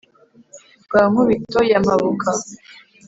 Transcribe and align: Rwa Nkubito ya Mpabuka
Rwa 0.85 1.01
Nkubito 1.09 1.59
ya 1.71 1.79
Mpabuka 1.83 2.29